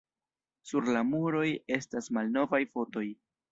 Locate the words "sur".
0.69-0.87